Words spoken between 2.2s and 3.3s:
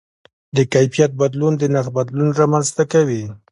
رامنځته کوي.